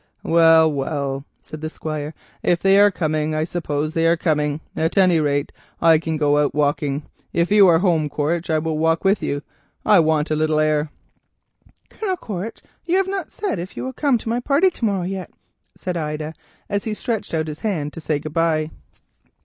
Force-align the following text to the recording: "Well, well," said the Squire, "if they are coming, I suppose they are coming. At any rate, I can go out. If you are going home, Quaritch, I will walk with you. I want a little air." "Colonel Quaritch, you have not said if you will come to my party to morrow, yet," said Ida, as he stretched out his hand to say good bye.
"Well, 0.23 0.71
well," 0.71 1.25
said 1.39 1.61
the 1.61 1.69
Squire, 1.69 2.15
"if 2.41 2.59
they 2.59 2.79
are 2.79 2.89
coming, 2.89 3.35
I 3.35 3.43
suppose 3.43 3.93
they 3.93 4.07
are 4.07 4.17
coming. 4.17 4.59
At 4.75 4.97
any 4.97 5.19
rate, 5.19 5.51
I 5.79 5.99
can 5.99 6.17
go 6.17 6.39
out. 6.39 6.55
If 7.33 7.51
you 7.51 7.67
are 7.67 7.77
going 7.77 7.99
home, 7.99 8.09
Quaritch, 8.09 8.49
I 8.49 8.57
will 8.57 8.79
walk 8.79 9.03
with 9.03 9.21
you. 9.21 9.43
I 9.85 9.99
want 9.99 10.31
a 10.31 10.35
little 10.35 10.59
air." 10.59 10.89
"Colonel 11.91 12.17
Quaritch, 12.17 12.63
you 12.85 12.97
have 12.97 13.07
not 13.07 13.29
said 13.31 13.59
if 13.59 13.77
you 13.77 13.83
will 13.83 13.93
come 13.93 14.17
to 14.17 14.29
my 14.29 14.39
party 14.39 14.71
to 14.71 14.85
morrow, 14.85 15.03
yet," 15.03 15.29
said 15.75 15.95
Ida, 15.95 16.33
as 16.67 16.85
he 16.85 16.95
stretched 16.95 17.35
out 17.35 17.45
his 17.47 17.59
hand 17.59 17.93
to 17.93 18.01
say 18.01 18.17
good 18.17 18.33
bye. 18.33 18.71